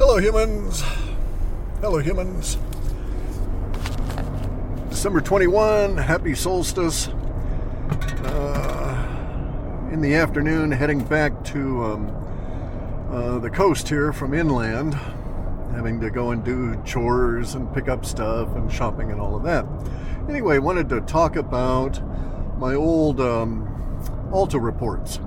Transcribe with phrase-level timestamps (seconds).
[0.00, 0.82] Hello, humans.
[1.82, 2.56] Hello, humans.
[4.88, 7.08] December 21, happy solstice.
[8.24, 14.94] Uh, in the afternoon, heading back to um, uh, the coast here from inland,
[15.74, 19.42] having to go and do chores and pick up stuff and shopping and all of
[19.42, 19.66] that.
[20.30, 22.00] Anyway, wanted to talk about
[22.58, 23.68] my old um,
[24.32, 25.20] Alta reports,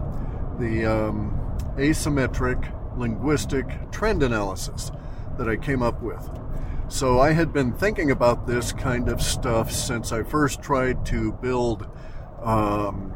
[0.58, 1.40] the um,
[1.78, 4.92] asymmetric linguistic trend analysis
[5.38, 6.30] that I came up with.
[6.90, 11.32] So I had been thinking about this kind of stuff since I first tried to
[11.34, 11.90] build
[12.42, 13.14] um,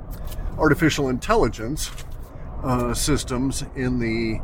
[0.57, 1.91] artificial intelligence
[2.63, 4.41] uh, systems in the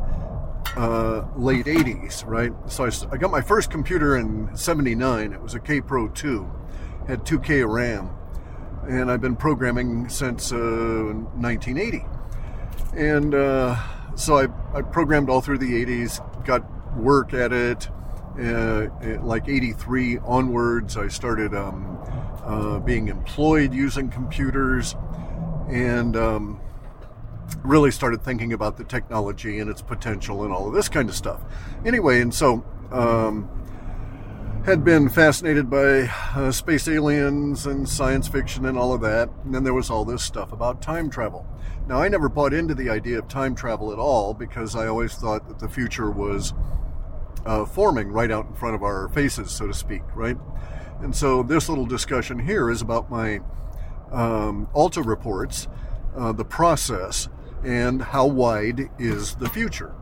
[0.76, 2.52] uh, late 80s, right?
[2.68, 5.34] So I, I, got my first computer in 79.
[5.34, 6.52] It was a Kaypro 2,
[7.08, 8.10] had 2K of RAM,
[8.88, 12.06] and I've been programming since uh, 1980.
[12.96, 13.76] And uh,
[14.16, 16.64] so I, I programmed all through the 80s, got
[16.98, 17.90] work at it.
[18.40, 18.88] Uh,
[19.22, 22.00] like 83 onwards, I started um,
[22.44, 24.96] uh, being employed using computers
[25.70, 26.60] and um,
[27.64, 31.16] really started thinking about the technology and its potential and all of this kind of
[31.16, 31.42] stuff.
[31.86, 33.50] Anyway, and so um,
[34.66, 39.30] had been fascinated by uh, space aliens and science fiction and all of that.
[39.44, 41.46] And then there was all this stuff about time travel.
[41.86, 45.16] Now, I never bought into the idea of time travel at all because I always
[45.16, 46.54] thought that the future was
[47.46, 50.38] uh, forming right out in front of our faces, so to speak, right?
[51.02, 53.42] And so this little discussion here is about my
[54.14, 55.68] um, Alta reports,
[56.16, 57.28] uh, the process,
[57.66, 59.94] and how wide is the future.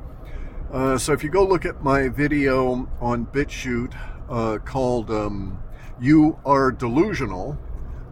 [0.71, 3.95] Uh, so if you go look at my video on BitChute
[4.31, 5.61] uh, called um,
[5.99, 7.57] "You Are Delusional,"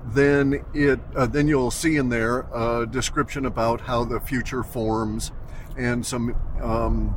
[0.06, 5.32] then it uh, then you'll see in there a description about how the future forms
[5.78, 7.16] and some um,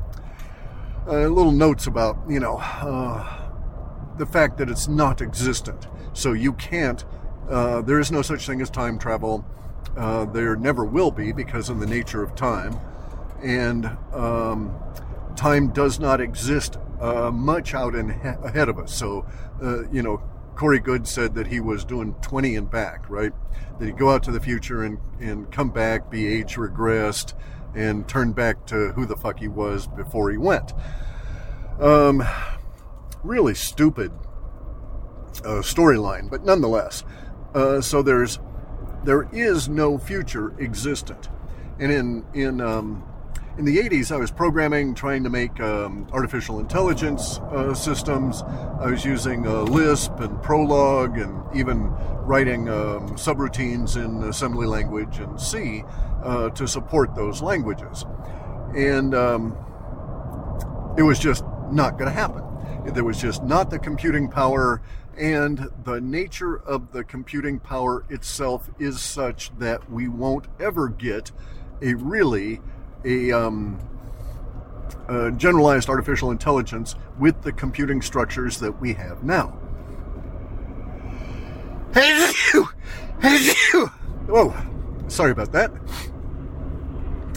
[1.07, 3.51] uh, little notes about you know uh,
[4.19, 5.89] the fact that it's not existent.
[6.13, 7.05] So you can't.
[7.49, 9.45] Uh, there is no such thing as time travel.
[9.97, 12.79] Uh, there never will be because of the nature of time,
[13.43, 14.75] and um,
[15.37, 18.95] time does not exist uh, much out in ahead of us.
[18.95, 19.27] So
[19.93, 20.23] you know
[20.55, 23.33] Corey Goode said that he was doing 20 and back, right?
[23.79, 27.35] That he'd go out to the future and, and come back, be age regressed,
[27.75, 30.73] and turn back to who the fuck he was before he went.
[31.81, 32.23] Um,
[33.23, 34.13] really stupid
[35.45, 37.03] uh, storyline, but nonetheless.
[37.55, 38.39] Uh, so there's
[39.05, 41.29] there is no future existent,
[41.79, 43.03] and in in um,
[43.59, 48.43] in the 80s, I was programming, trying to make um, artificial intelligence uh, systems.
[48.43, 51.91] I was using uh, Lisp and Prolog and even
[52.25, 55.85] writing um, subroutines in assembly language and C
[56.23, 58.07] uh, to support those languages.
[58.75, 59.57] And um,
[60.97, 62.43] it was just not going to happen.
[62.87, 64.81] There was just not the computing power,
[65.17, 71.33] and the nature of the computing power itself is such that we won't ever get
[71.83, 72.61] a really
[73.05, 73.79] a, um,
[75.37, 79.49] generalized artificial intelligence with the computing structures that we have now.
[84.29, 84.55] Whoa,
[85.09, 85.71] sorry about that.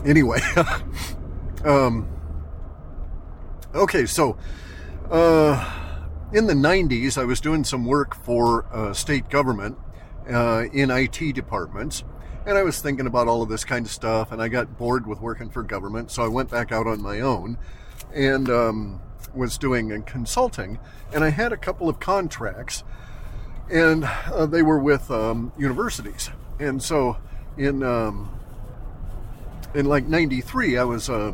[0.05, 0.39] Anyway,
[1.65, 2.07] um,
[3.73, 4.37] okay, so
[5.11, 5.73] uh,
[6.31, 9.77] in the 90s, I was doing some work for uh, state government
[10.29, 12.03] uh, in IT departments
[12.45, 15.07] and I was thinking about all of this kind of stuff, and I got bored
[15.07, 17.57] with working for government, so I went back out on my own
[18.13, 19.01] and um,
[19.33, 20.79] was doing consulting.
[21.13, 22.84] And I had a couple of contracts,
[23.69, 26.29] and uh, they were with um, universities.
[26.59, 27.17] And so
[27.57, 28.39] in um,
[29.73, 31.34] in like '93, I was uh,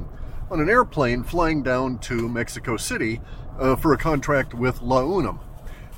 [0.50, 3.22] on an airplane flying down to Mexico City
[3.60, 5.40] uh, for a contract with La UNAM.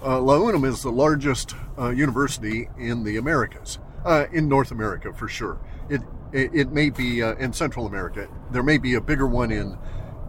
[0.03, 5.13] Uh, La UNAM is the largest uh, university in the Americas uh, in North America
[5.13, 5.59] for sure.
[5.89, 8.27] It it, it may be uh, in Central America.
[8.51, 9.77] There may be a bigger one in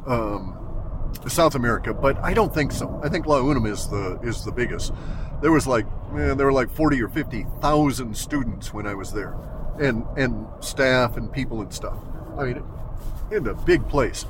[0.06, 3.00] um, South America, but I don't think so.
[3.02, 4.92] I think La UNAM is the is the biggest.
[5.40, 9.12] There was like man, there were like forty or fifty thousand students when I was
[9.12, 9.34] there,
[9.80, 11.98] and and staff and people and stuff.
[12.38, 12.62] I mean,
[13.30, 14.26] in a big place.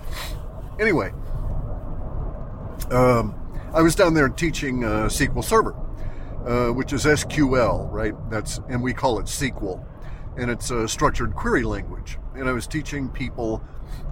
[0.79, 1.13] Anyway,
[2.91, 3.35] um,
[3.73, 5.75] I was down there teaching uh, SQL Server
[6.47, 8.15] uh, which is SQL, right?
[8.31, 9.85] That's and we call it SQL,
[10.37, 12.19] and it's a structured query language.
[12.35, 13.63] And I was teaching people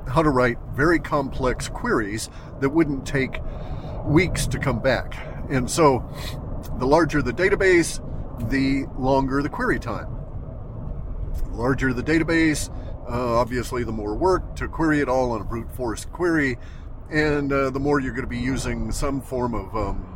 [0.09, 2.29] how to write very complex queries
[2.61, 3.41] that wouldn't take
[4.05, 5.15] weeks to come back.
[5.51, 6.05] And so,
[6.79, 8.01] the larger the database,
[8.51, 10.09] the longer the query time.
[11.51, 12.71] The larger the database,
[13.09, 16.59] uh, obviously, the more work to query it all on a brute force query.
[17.11, 20.12] and uh, the more you're going to be using some form of um,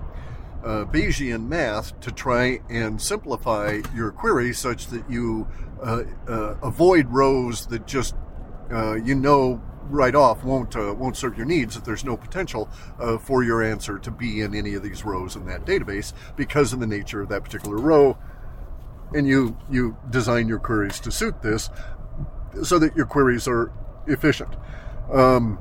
[0.67, 5.47] uh, Bayesian math to try and simplify your query such that you
[5.81, 8.17] uh, uh, avoid rows that just
[8.73, 12.69] uh, you know right off won't uh, won't serve your needs if there's no potential
[12.99, 16.73] uh, for your answer to be in any of these rows in that database because
[16.73, 18.19] of the nature of that particular row.
[19.15, 21.71] And you you design your queries to suit this
[22.65, 23.71] so that your queries are
[24.09, 24.57] efficient.
[25.13, 25.61] Um,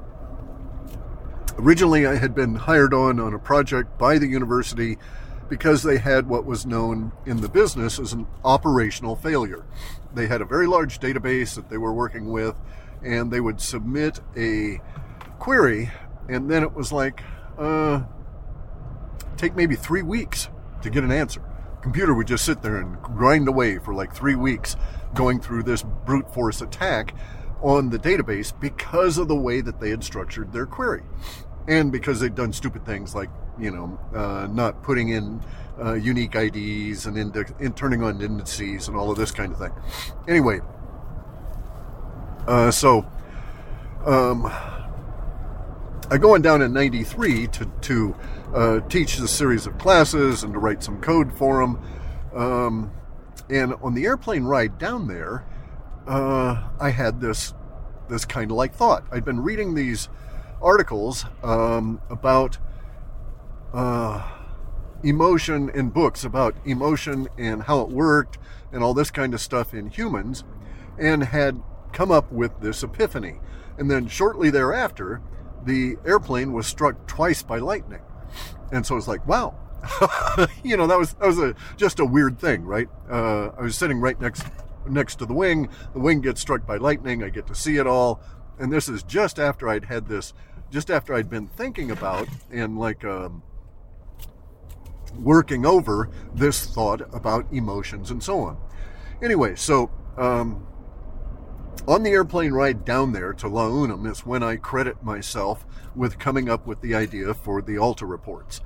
[1.57, 4.97] originally i had been hired on on a project by the university
[5.47, 9.63] because they had what was known in the business as an operational failure
[10.13, 12.55] they had a very large database that they were working with
[13.03, 14.81] and they would submit a
[15.39, 15.91] query,
[16.27, 17.21] and then it was like,
[17.57, 18.01] uh,
[19.37, 20.49] take maybe three weeks
[20.81, 21.41] to get an answer.
[21.81, 24.75] Computer would just sit there and grind away for like three weeks
[25.13, 27.13] going through this brute force attack
[27.61, 31.03] on the database because of the way that they had structured their query.
[31.67, 33.29] And because they'd done stupid things like,
[33.59, 35.41] you know, uh, not putting in
[35.79, 39.59] uh, unique IDs and, index, and turning on indices and all of this kind of
[39.59, 39.71] thing.
[40.27, 40.59] Anyway,
[42.47, 43.05] uh, so,
[44.05, 44.45] um,
[46.11, 48.15] I go on down in 93 to, to
[48.53, 51.81] uh, teach a series of classes and to write some code for them.
[52.35, 52.91] Um,
[53.49, 55.45] and on the airplane ride down there,
[56.07, 57.53] uh, I had this
[58.07, 59.03] this kind of like thought.
[59.11, 60.09] I'd been reading these
[60.65, 62.57] articles um, about
[63.73, 64.31] uh,
[65.03, 68.37] emotion in books about emotion and how it worked
[68.71, 70.43] and all this kind of stuff in humans,
[70.97, 71.61] and had
[71.93, 73.39] come up with this epiphany.
[73.77, 75.21] And then shortly thereafter,
[75.63, 78.01] the airplane was struck twice by lightning.
[78.71, 79.55] And so it's like, wow,
[80.63, 82.89] you know, that was that was a just a weird thing, right?
[83.09, 84.43] Uh, I was sitting right next
[84.87, 85.69] next to the wing.
[85.93, 87.23] The wing gets struck by lightning.
[87.23, 88.21] I get to see it all,
[88.59, 90.33] and this is just after I'd had this,
[90.71, 93.43] just after I'd been thinking about and like um,
[95.17, 98.57] working over this thought about emotions and so on.
[99.21, 100.67] Anyway, so um,
[101.87, 105.65] on the airplane ride down there to La UNAM is when I credit myself
[105.95, 108.61] with coming up with the idea for the Alta reports.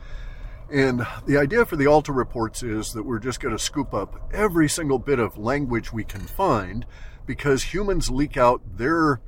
[0.71, 4.29] And the idea for the Alta reports is that we're just going to scoop up
[4.31, 6.85] every single bit of language we can find
[7.25, 9.21] because humans leak out their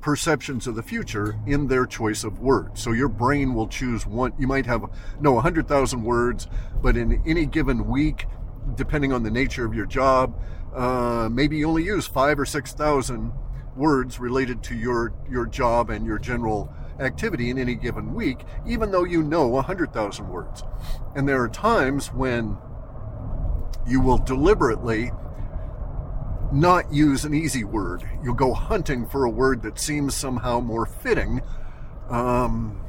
[0.00, 2.82] perceptions of the future in their choice of words.
[2.82, 4.84] So your brain will choose one, you might have,
[5.20, 6.46] no, 100,000 words,
[6.82, 8.26] but in any given week,
[8.76, 10.38] depending on the nature of your job,
[10.74, 13.32] uh, maybe you only use five or six thousand
[13.76, 18.90] words related to your your job and your general activity in any given week, even
[18.90, 20.64] though you know a hundred thousand words.
[21.14, 22.56] And there are times when
[23.86, 25.12] you will deliberately
[26.52, 28.08] not use an easy word.
[28.22, 31.42] You'll go hunting for a word that seems somehow more fitting,
[32.08, 32.80] um,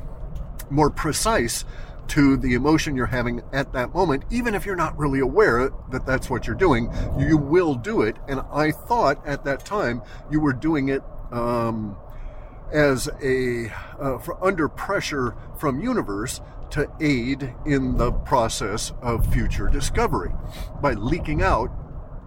[0.69, 1.65] more precise
[2.09, 6.05] to the emotion you're having at that moment, even if you're not really aware that
[6.05, 8.15] that's what you're doing, you will do it.
[8.27, 11.01] And I thought at that time you were doing it
[11.31, 11.97] um,
[12.71, 16.41] as a uh, for under pressure from universe
[16.71, 20.31] to aid in the process of future discovery
[20.81, 21.71] by leaking out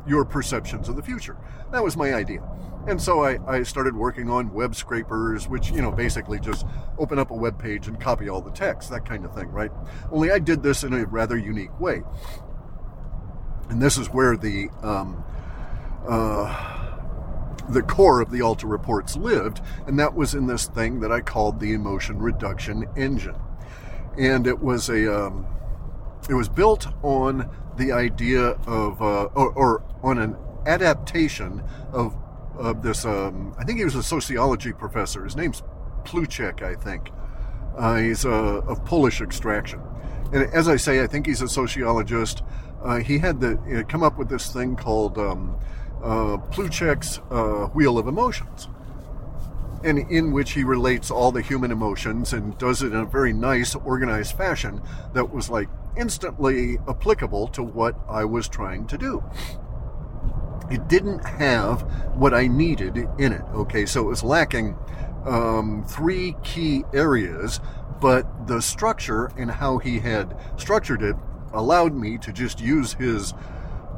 [0.08, 1.36] your perceptions of the future.
[1.70, 2.42] That was my idea.
[2.86, 6.64] And so I, I started working on web scrapers, which, you know, basically just
[6.96, 9.70] open up a web page and copy all the text, that kind of thing, right?
[10.10, 12.02] Only I did this in a rather unique way.
[13.68, 15.22] And this is where the um,
[16.08, 16.78] uh,
[17.68, 21.20] the core of the Alta reports lived, and that was in this thing that I
[21.20, 23.36] called the emotion reduction engine.
[24.16, 25.46] And it was a um,
[26.30, 32.16] it was built on the idea of uh, or, or on an adaptation of
[32.56, 33.04] of this.
[33.04, 35.24] Um, I think he was a sociology professor.
[35.24, 35.62] His name's
[36.04, 37.10] Plutchik, I think.
[37.76, 39.80] Uh, he's uh, of Polish extraction,
[40.32, 42.42] and as I say, I think he's a sociologist.
[42.82, 45.56] Uh, he had the uh, come up with this thing called um,
[46.02, 48.68] uh, Plutchik's uh, Wheel of Emotions,
[49.84, 53.32] and in which he relates all the human emotions and does it in a very
[53.32, 54.80] nice, organized fashion
[55.12, 59.22] that was like instantly applicable to what I was trying to do
[60.70, 61.82] it didn't have
[62.14, 63.42] what I needed in it.
[63.54, 64.76] Okay, so it was lacking
[65.24, 67.60] um, three key areas,
[68.00, 71.16] but the structure and how he had structured it
[71.52, 73.34] allowed me to just use his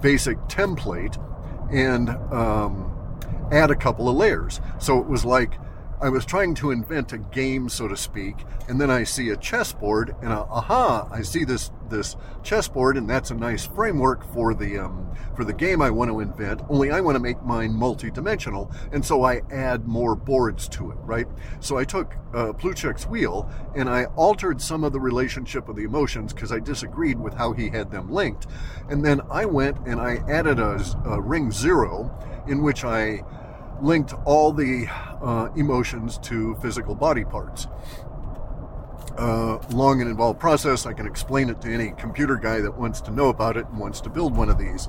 [0.00, 1.18] basic template
[1.72, 2.96] and um,
[3.50, 4.60] add a couple of layers.
[4.78, 5.54] So it was like
[6.02, 8.36] I was trying to invent a game, so to speak,
[8.68, 13.10] and then I see a chessboard, and a, aha, I see this this chessboard, and
[13.10, 16.62] that's a nice framework for the um, for the game I want to invent.
[16.70, 20.96] Only I want to make mine multi-dimensional, and so I add more boards to it,
[21.02, 21.26] right?
[21.60, 25.84] So I took uh, Plutchik's wheel and I altered some of the relationship of the
[25.84, 28.46] emotions because I disagreed with how he had them linked,
[28.88, 32.10] and then I went and I added a, a ring zero
[32.48, 33.22] in which I
[33.82, 34.86] linked all the
[35.22, 37.66] uh, emotions to physical body parts.
[39.16, 40.86] Uh, long and involved process.
[40.86, 43.78] I can explain it to any computer guy that wants to know about it and
[43.78, 44.88] wants to build one of these.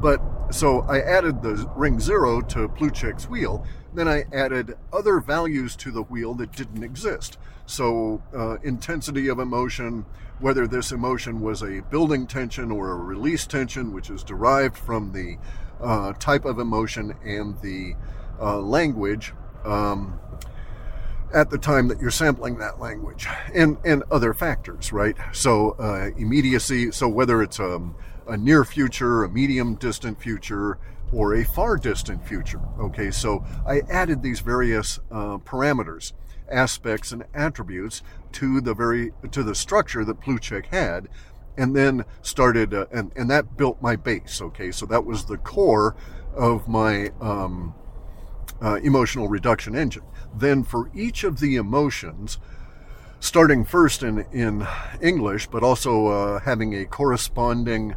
[0.00, 0.20] But
[0.50, 3.64] so I added the ring zero to Plutchik's wheel.
[3.92, 7.38] Then I added other values to the wheel that didn't exist.
[7.66, 10.06] So uh, intensity of emotion,
[10.40, 15.12] whether this emotion was a building tension or a release tension, which is derived from
[15.12, 15.36] the
[15.82, 17.94] uh, type of emotion and the
[18.40, 19.32] uh, language
[19.64, 20.18] um,
[21.32, 25.16] at the time that you're sampling that language, and and other factors, right?
[25.32, 26.90] So uh, immediacy.
[26.90, 27.94] So whether it's um,
[28.26, 30.78] a near future, a medium distant future,
[31.12, 32.60] or a far distant future.
[32.78, 36.12] Okay, so I added these various uh, parameters,
[36.50, 41.08] aspects, and attributes to the very to the structure that Plutchik had,
[41.56, 44.40] and then started uh, and and that built my base.
[44.40, 45.96] Okay, so that was the core
[46.34, 47.74] of my um,
[48.62, 50.04] uh, emotional reduction engine.
[50.34, 52.38] Then for each of the emotions,
[53.20, 54.66] starting first in, in
[55.00, 57.94] English, but also uh, having a corresponding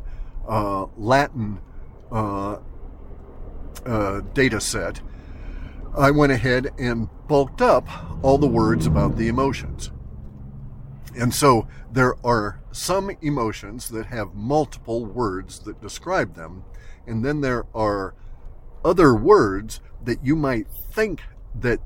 [0.48, 1.60] uh, Latin
[2.12, 2.58] uh,
[3.86, 5.02] uh, data set,
[5.98, 7.88] I went ahead and bulked up
[8.24, 9.92] all the words about the emotions.
[11.16, 16.64] And so there are some emotions that have multiple words that describe them,
[17.06, 18.16] and then there are
[18.84, 21.22] other words that you might think
[21.56, 21.80] that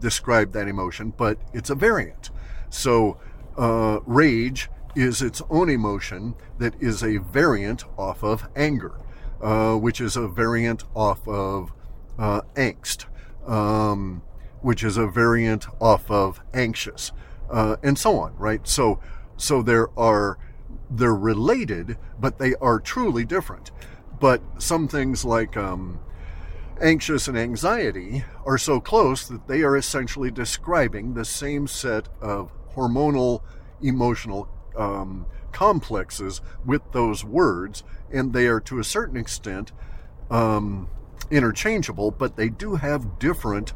[0.00, 2.30] describe that emotion, but it's a variant.
[2.70, 3.18] So,
[3.56, 8.92] uh, rage is its own emotion that is a variant off of anger,
[9.40, 11.72] uh, which is a variant off of
[12.18, 13.06] uh, angst,
[13.46, 14.22] um,
[14.60, 17.12] which is a variant off of anxious,
[17.52, 18.34] uh, and so on.
[18.36, 18.66] Right.
[18.66, 18.98] So,
[19.36, 20.38] so there are
[20.90, 23.70] they're related, but they are truly different.
[24.20, 26.00] But some things like um,
[26.80, 32.52] anxious and anxiety are so close that they are essentially describing the same set of
[32.74, 33.42] hormonal
[33.80, 39.72] emotional um, complexes with those words, and they are to a certain extent
[40.30, 40.88] um,
[41.30, 43.72] interchangeable, but they do have different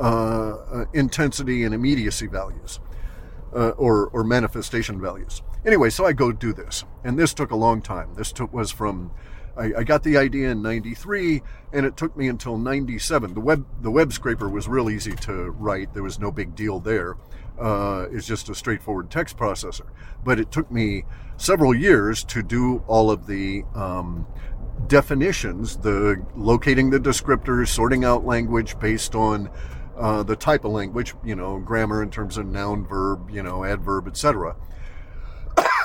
[0.00, 2.80] uh, uh, intensity and immediacy values.
[3.50, 5.40] Uh, or, or manifestation values.
[5.64, 8.12] Anyway, so I go do this, and this took a long time.
[8.14, 9.10] This took, was from
[9.58, 13.34] I, I got the idea in 93 and it took me until 97.
[13.34, 15.92] The web, the web scraper was real easy to write.
[15.92, 17.16] There was no big deal there.
[17.58, 19.86] Uh, it's just a straightforward text processor.
[20.24, 21.04] But it took me
[21.36, 24.26] several years to do all of the um,
[24.86, 29.50] definitions, the locating the descriptors, sorting out language based on
[29.98, 33.64] uh, the type of language, you know, grammar in terms of noun, verb, you know,
[33.64, 34.56] adverb, etc.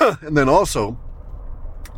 [0.20, 0.98] and then also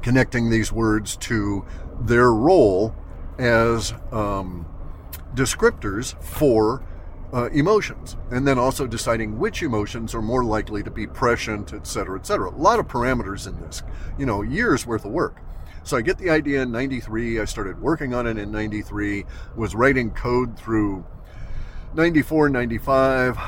[0.02, 1.64] connecting these words to
[2.00, 2.94] their role
[3.38, 4.66] as um,
[5.34, 6.84] descriptors for
[7.32, 11.86] uh, emotions, and then also deciding which emotions are more likely to be prescient, et
[11.86, 12.50] cetera, et cetera.
[12.50, 13.82] A lot of parameters in this,
[14.18, 15.40] you know, years worth of work.
[15.82, 17.38] So I get the idea in 93.
[17.40, 21.04] I started working on it in 93, was writing code through
[21.96, 23.38] 94, 95,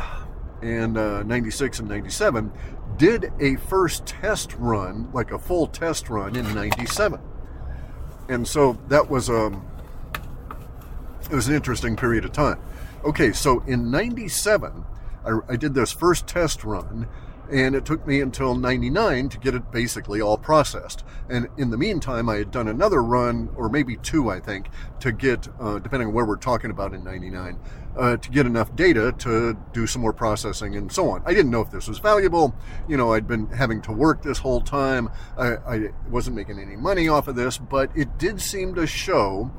[0.62, 2.50] and uh, 96 and 97
[2.96, 7.20] did a first test run, like a full test run in 97.
[8.28, 9.64] And so that was um
[11.30, 12.58] it was an interesting period of time.
[13.04, 14.84] Okay, so in 97,
[15.24, 17.06] I, I did this first test run
[17.50, 21.04] and it took me until 99 to get it basically all processed.
[21.28, 24.68] And in the meantime, I had done another run, or maybe two, I think,
[25.00, 27.58] to get, uh, depending on where we're talking about in 99,
[27.96, 31.22] uh, to get enough data to do some more processing and so on.
[31.24, 32.54] I didn't know if this was valuable.
[32.86, 35.10] You know, I'd been having to work this whole time.
[35.36, 39.50] I, I wasn't making any money off of this, but it did seem to show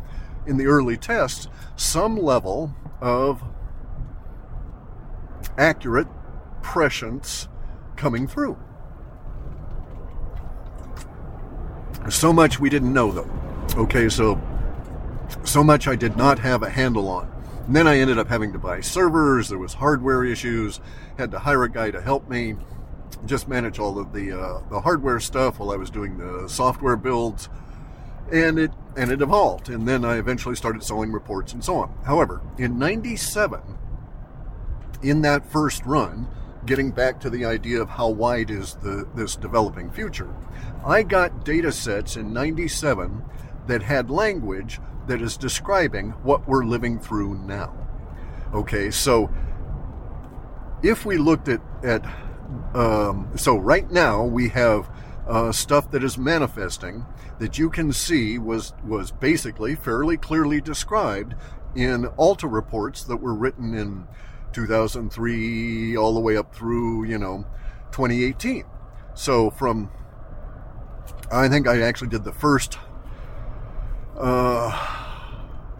[0.45, 3.43] in the early tests some level of
[5.57, 6.07] accurate
[6.61, 7.47] prescience
[7.99, 8.57] coming through.
[12.09, 13.29] So much we didn't know, though.
[13.75, 14.41] Okay, so
[15.43, 17.31] so much I did not have a handle on.
[17.67, 19.49] And then I ended up having to buy servers.
[19.49, 20.79] There was hardware issues.
[21.17, 22.55] Had to hire a guy to help me
[23.25, 26.95] just manage all of the uh, the hardware stuff while I was doing the software
[26.95, 27.49] builds.
[28.31, 29.69] And it and it evolved.
[29.69, 31.93] And then I eventually started selling reports and so on.
[32.05, 33.61] However, in '97,
[35.03, 36.27] in that first run,
[36.69, 40.29] getting back to the idea of how wide is the this developing future,
[40.85, 43.23] I got data sets in 97
[43.65, 47.75] that had language that is describing what we're living through now.
[48.53, 49.31] Okay, so
[50.83, 52.05] if we looked at, at
[52.75, 54.91] um, so right now we have
[55.27, 57.03] uh, stuff that is manifesting
[57.39, 61.33] that you can see was was basically fairly clearly described
[61.73, 64.07] in Alta reports that were written in
[64.53, 67.45] 2003 all the way up through you know
[67.91, 68.65] 2018.
[69.13, 69.89] So from
[71.31, 72.77] I think I actually did the first
[74.17, 74.99] uh,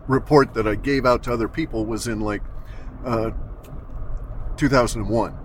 [0.07, 2.41] report that I gave out to other people was in like
[3.05, 3.31] uh,
[4.57, 5.38] 2001.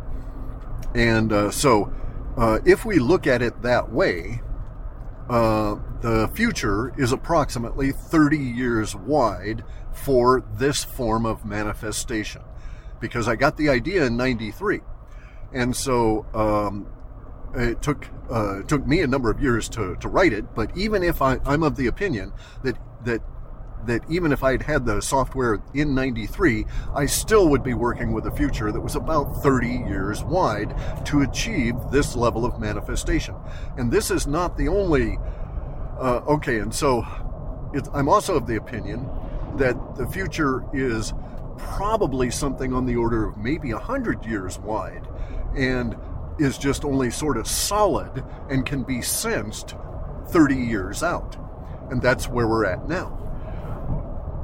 [0.95, 1.93] And uh, so,
[2.37, 4.41] uh, if we look at it that way,
[5.29, 12.43] uh, the future is approximately 30 years wide for this form of manifestation.
[13.01, 14.81] Because I got the idea in 93.
[15.53, 16.87] And so, um,
[17.57, 20.77] it took uh, it took me a number of years to, to write it, but
[20.77, 22.33] even if I, I'm of the opinion
[22.63, 23.23] that that
[23.87, 28.27] that even if I'd had the software in 93, I still would be working with
[28.27, 30.75] a future that was about 30 years wide
[31.07, 33.35] to achieve this level of manifestation.
[33.77, 35.19] And this is not the only.
[35.99, 37.03] Uh, okay, and so
[37.93, 39.09] I'm also of the opinion
[39.59, 41.13] that the future is
[41.59, 45.07] probably something on the order of maybe 100 years wide
[45.57, 45.97] and
[46.39, 49.75] is just only sort of solid and can be sensed
[50.29, 51.37] 30 years out.
[51.91, 53.25] And that's where we're at now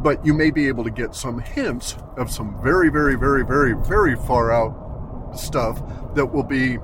[0.03, 3.75] but you may be able to get some hints of some very, very, very, very,
[3.75, 5.83] very far out stuff
[6.15, 6.79] that will be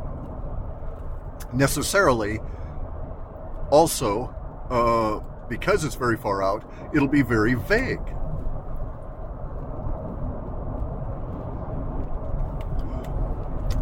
[1.52, 2.38] necessarily
[3.70, 4.34] also,
[4.70, 8.00] uh, because it's very far out, it'll be very vague.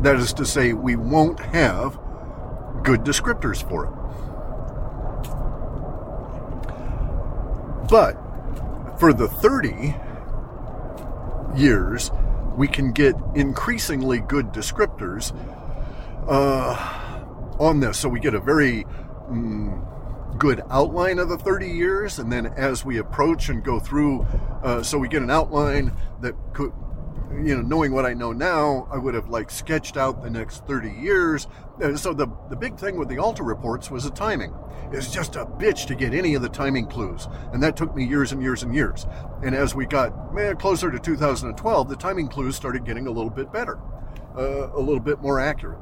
[0.04, 1.98] That is to say, we won't have
[2.82, 3.92] good descriptors for it.
[7.88, 8.12] But
[9.00, 9.94] for the 30
[11.56, 12.10] years,
[12.54, 15.34] we can get increasingly good descriptors
[16.28, 17.98] uh, on this.
[17.98, 18.84] So we get a very
[19.30, 24.26] mm, good outline of the 30 years, and then as we approach and go through,
[24.62, 26.74] uh, so we get an outline that could
[27.42, 30.66] you know, knowing what I know now, I would have like sketched out the next
[30.66, 31.48] 30 years.
[31.80, 34.54] And so the, the big thing with the Alta reports was the timing.
[34.92, 37.28] It's just a bitch to get any of the timing clues.
[37.52, 39.06] And that took me years and years and years.
[39.42, 43.30] And as we got man, closer to 2012, the timing clues started getting a little
[43.30, 43.78] bit better,
[44.36, 45.80] uh, a little bit more accurate,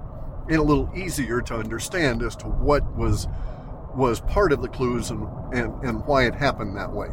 [0.48, 3.28] and a little easier to understand as to what was
[3.94, 7.08] was part of the clues and, and, and why it happened that way.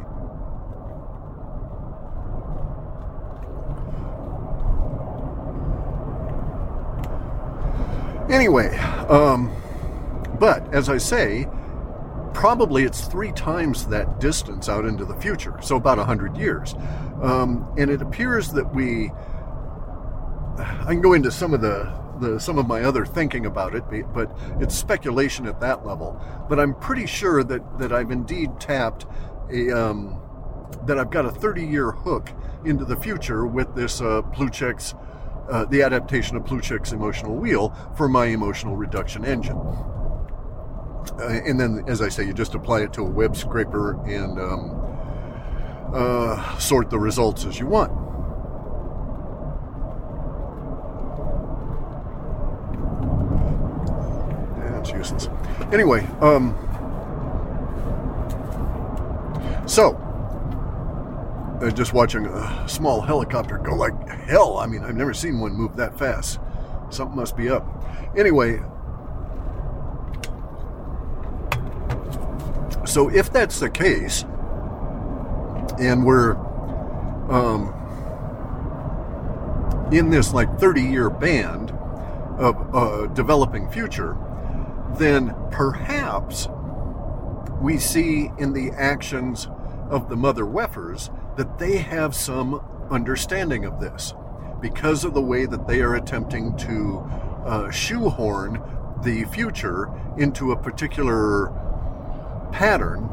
[8.30, 8.78] Anyway,
[9.10, 9.52] um,
[10.39, 11.48] but as I say,
[12.34, 16.76] probably it's three times that distance out into the future, so about 100 years.
[17.24, 19.12] Um, and it appears that we,
[20.60, 23.84] I can go into some of the, the, some of my other thinking about it,
[24.13, 26.22] but it's speculation at that level.
[26.48, 29.08] But I'm pretty sure that, that I've indeed tapped
[29.52, 30.22] a, um,
[30.86, 32.30] that I've got a 30 year hook
[32.63, 34.94] into the future with this uh, Plutchik's
[35.49, 39.57] uh, the adaptation of Plutchik's emotional wheel for my emotional reduction engine.
[41.17, 44.39] Uh, and then, as I say, you just apply it to a web scraper and
[44.39, 47.91] um, uh, sort the results as you want.
[54.71, 55.29] That's useless.
[55.73, 56.55] Anyway, um,
[59.67, 60.09] so
[61.62, 64.58] uh, just watching a small helicopter go like hell.
[64.58, 66.39] I mean, I've never seen one move that fast.
[66.89, 67.65] Something must be up.
[68.17, 68.62] Anyway,
[72.86, 74.24] so if that's the case,
[75.80, 76.38] and we're
[77.30, 77.76] um,
[79.91, 81.72] in this like 30 year band
[82.38, 84.17] of uh, developing future,
[84.98, 86.48] then perhaps
[87.62, 89.48] we see in the actions
[89.89, 94.13] of the mother Wefers that they have some understanding of this
[94.60, 96.99] because of the way that they are attempting to
[97.45, 98.62] uh, shoehorn
[99.04, 101.47] the future into a particular
[102.52, 103.10] pattern.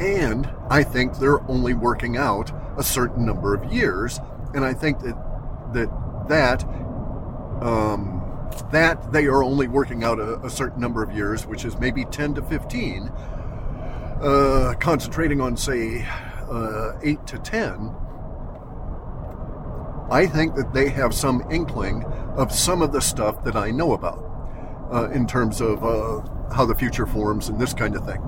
[0.00, 4.18] And I think they're only working out a certain number of years.
[4.54, 5.16] And I think that
[5.74, 6.62] that that
[7.62, 8.22] um,
[8.72, 12.06] that they are only working out a, a, certain number of years, which is maybe
[12.06, 13.12] 10 to 15,
[14.20, 16.06] uh, concentrating on, say,
[16.50, 17.94] uh, 8 to 10,
[20.10, 22.04] I think that they have some inkling
[22.36, 24.22] of some of the stuff that I know about
[24.92, 26.20] uh, in terms of uh,
[26.54, 28.22] how the future forms and this kind of thing.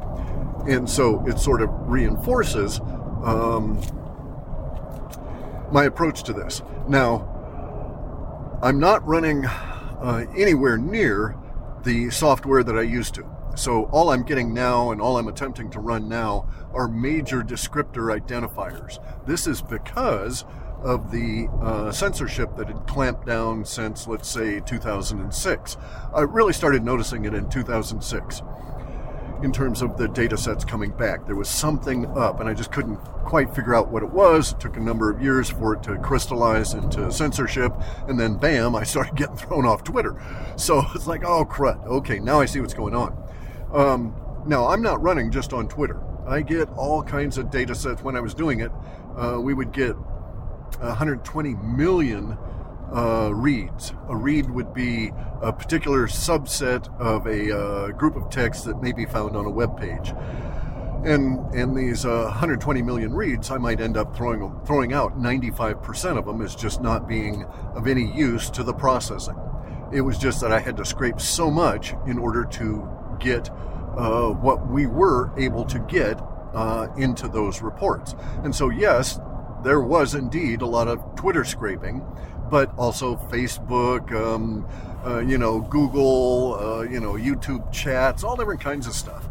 [0.68, 2.80] And so it sort of reinforces
[3.22, 3.80] um,
[5.70, 6.62] my approach to this.
[6.88, 7.34] Now,
[8.60, 11.36] I'm not running uh, anywhere near
[11.84, 13.37] the software that I used to.
[13.58, 18.16] So all I'm getting now and all I'm attempting to run now are major descriptor
[18.16, 19.02] identifiers.
[19.26, 20.44] This is because
[20.84, 25.76] of the uh, censorship that had clamped down since, let's say, 2006.
[26.14, 28.42] I really started noticing it in 2006
[29.42, 31.26] in terms of the data sets coming back.
[31.26, 34.52] There was something up, and I just couldn't quite figure out what it was.
[34.52, 37.72] It took a number of years for it to crystallize into censorship,
[38.06, 40.14] and then bam, I started getting thrown off Twitter.
[40.56, 43.27] So it's like, oh crud, okay, now I see what's going on.
[43.72, 44.14] Um,
[44.46, 46.00] now, I'm not running just on Twitter.
[46.26, 48.02] I get all kinds of data sets.
[48.02, 48.72] When I was doing it,
[49.16, 49.96] uh, we would get
[50.78, 52.38] 120 million
[52.94, 53.92] uh, reads.
[54.08, 58.92] A read would be a particular subset of a uh, group of texts that may
[58.92, 60.12] be found on a web page.
[61.04, 66.18] And and these uh, 120 million reads, I might end up throwing throwing out 95%
[66.18, 69.36] of them as just not being of any use to the processing.
[69.92, 73.50] It was just that I had to scrape so much in order to get
[73.96, 76.20] uh, what we were able to get
[76.54, 78.14] uh, into those reports.
[78.44, 79.18] And so, yes,
[79.64, 82.04] there was indeed a lot of Twitter scraping,
[82.50, 84.66] but also Facebook, um,
[85.04, 89.28] uh, you know, Google, uh, you know, YouTube chats, all different kinds of stuff,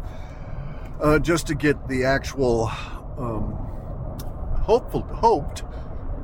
[1.00, 2.70] uh, just to get the actual
[3.18, 3.52] um,
[4.62, 5.62] hopeful, hoped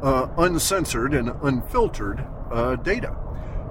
[0.02, 3.16] uh, uncensored and unfiltered uh, data.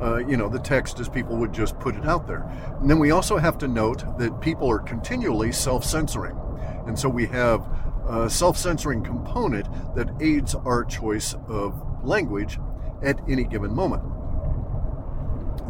[0.04, 2.44] Uh, you know, the text as people would just put it out there.
[2.82, 6.38] And then we also have to note that people are continually self censoring.
[6.86, 7.66] And so we have
[8.10, 12.60] a self censoring component that aids our choice of language
[13.02, 14.04] at any given moment.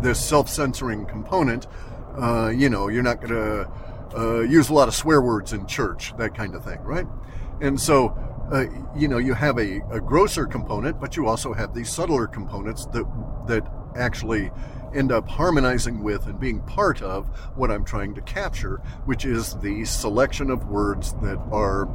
[0.02, 1.68] This self censoring component,
[2.18, 3.70] uh, you know, you're not going to
[4.18, 7.06] uh, use a lot of swear words in church, that kind of thing, right?
[7.62, 8.18] And so,
[8.52, 8.66] uh,
[8.96, 12.88] you know, you have a, a grosser component, but you also have these subtler components
[12.88, 13.06] that
[13.48, 14.52] that actually
[14.94, 17.26] end up harmonizing with and being part of
[17.56, 21.88] what I'm trying to capture, which is the selection of words that are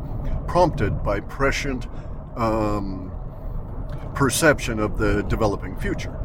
[0.49, 1.87] prompted by prescient
[2.37, 3.13] um,
[4.15, 6.19] perception of the developing future.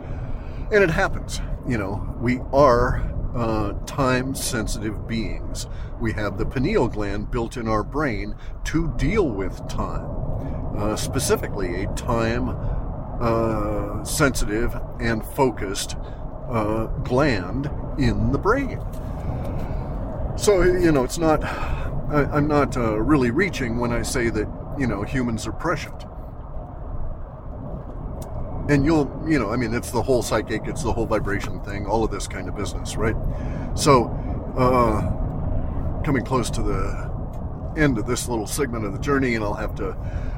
[0.71, 1.41] And it happens.
[1.67, 5.67] You know, we are uh, time sensitive beings.
[5.99, 10.05] We have the pineal gland built in our brain to deal with time,
[10.77, 12.49] uh, specifically a time
[13.19, 15.95] uh, sensitive and focused
[16.49, 18.79] uh, gland in the brain.
[20.35, 24.47] So, you know, it's not, I, am not uh, really reaching when I say that,
[24.77, 26.05] you know, humans are prescient.
[28.69, 31.85] And you'll, you know, I mean, it's the whole psychic, it's the whole vibration thing,
[31.85, 33.15] all of this kind of business, right?
[33.75, 34.05] So,
[34.57, 37.13] uh, coming close to the
[37.77, 39.95] end of this little segment of the journey, and I'll have to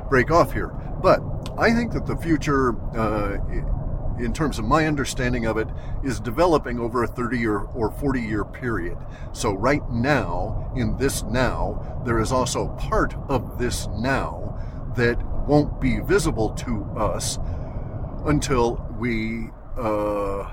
[0.09, 0.73] break off here.
[1.05, 1.21] But
[1.55, 3.37] I think that the future, uh,
[4.17, 5.67] in terms of my understanding of it,
[6.03, 8.97] is developing over a 30 or, or 40 year period.
[9.31, 14.57] So, right now, in this now, there is also part of this now
[14.95, 17.37] that won't be visible to us
[18.25, 20.49] until we uh,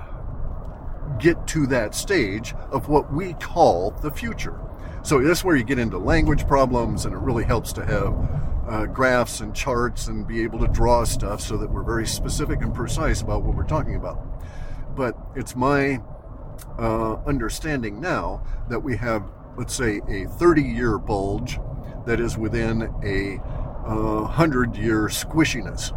[1.17, 4.59] get to that stage of what we call the future.
[5.01, 8.85] So, that's where you get into language problems, and it really helps to have uh,
[8.85, 12.73] graphs and charts and be able to draw stuff so that we're very specific and
[12.73, 14.25] precise about what we're talking about.
[14.95, 16.01] But it's my
[16.77, 19.23] uh, understanding now that we have,
[19.57, 21.59] let's say, a 30 year bulge
[22.05, 23.37] that is within a
[23.87, 25.91] uh, 100 year squishiness.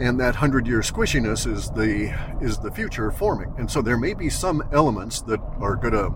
[0.00, 3.52] And that 100 year squishiness is the is the future forming.
[3.58, 6.10] And so there may be some elements that are going to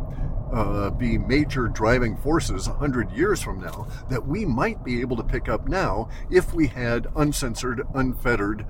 [0.55, 5.25] uh, be major driving forces 100 years from now that we might be able to
[5.25, 8.65] pick up now if we had uncensored, unfettered,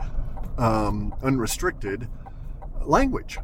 [0.56, 2.08] um, unrestricted
[2.82, 3.38] language.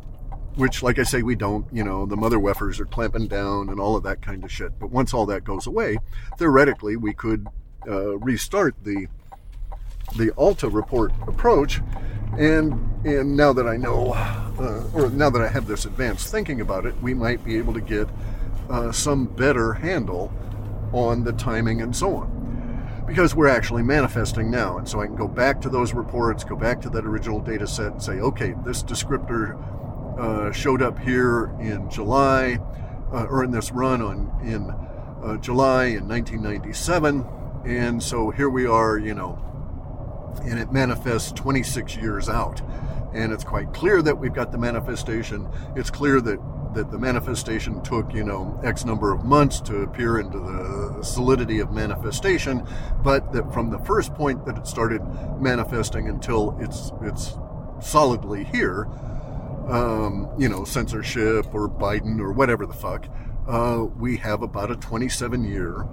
[0.57, 1.65] Which, like I say, we don't.
[1.73, 4.79] You know, the mother weffers are clamping down and all of that kind of shit.
[4.81, 5.99] But once all that goes away,
[6.39, 7.47] theoretically, we could
[7.87, 9.07] uh, restart the
[10.17, 11.81] the Alta report approach
[12.39, 12.73] and
[13.05, 16.85] and now that I know, uh, or now that I have this advanced thinking about
[16.85, 18.09] it, we might be able to get
[18.69, 20.31] uh, some better handle
[20.93, 23.05] on the timing and so on.
[23.07, 24.77] Because we're actually manifesting now.
[24.77, 27.67] And so I can go back to those reports, go back to that original data
[27.67, 29.59] set and say, okay, this descriptor
[30.19, 32.59] uh, showed up here in July,
[33.13, 34.71] uh, or in this run on in
[35.25, 37.27] uh, July in 1997.
[37.65, 39.50] And so here we are, you know,
[40.43, 42.61] and it manifests 26 years out.
[43.13, 45.49] And it's quite clear that we've got the manifestation.
[45.75, 46.39] It's clear that
[46.75, 51.59] that the manifestation took, you know, X number of months to appear into the solidity
[51.59, 52.67] of manifestation,
[53.03, 55.03] but that from the first point that it started
[55.41, 57.37] manifesting until it's it's
[57.81, 58.87] solidly here,
[59.69, 63.07] um, you know, censorship or Biden or whatever the fuck,
[63.49, 65.87] uh, we have about a 27 year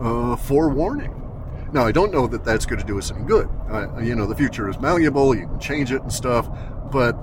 [0.00, 1.25] uh, forewarning.
[1.72, 3.48] Now, I don't know that that's going to do us any good.
[3.70, 6.48] Uh, you know, the future is malleable, you can change it and stuff,
[6.92, 7.14] but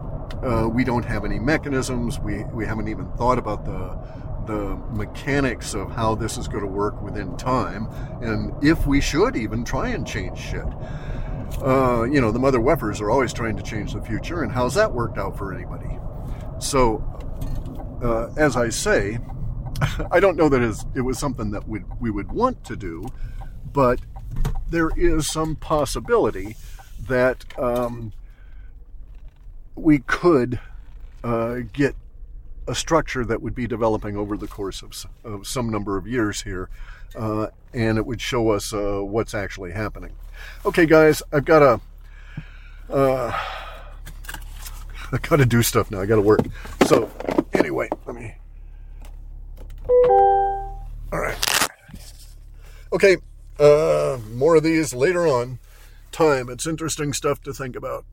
[0.43, 2.19] uh, we don't have any mechanisms.
[2.19, 3.97] We, we haven't even thought about the,
[4.45, 7.88] the mechanics of how this is going to work within time,
[8.21, 10.65] and if we should even try and change shit.
[11.62, 14.73] Uh, you know, the mother weffers are always trying to change the future, and how's
[14.73, 15.97] that worked out for anybody?
[16.60, 17.03] So,
[18.03, 19.19] uh, as I say,
[20.12, 23.06] I don't know that it was something that we'd, we would want to do,
[23.71, 23.99] but
[24.74, 26.56] there is some possibility
[27.08, 28.12] that um,
[29.76, 30.60] we could
[31.24, 31.96] uh, get
[32.68, 36.42] a structure that would be developing over the course of, of some number of years
[36.42, 36.70] here,
[37.16, 40.12] uh, and it would show us uh, what's actually happening.
[40.66, 41.82] Okay, guys, I've got to.
[42.92, 43.32] Uh,
[45.12, 46.02] I got to do stuff now.
[46.02, 46.40] I got to work.
[46.88, 47.12] So,
[47.54, 48.34] anyway, let me.
[49.88, 51.38] All right.
[52.92, 53.18] Okay,
[53.60, 55.60] uh, more of these later on.
[56.12, 56.48] Time.
[56.50, 58.06] It's interesting stuff to think about.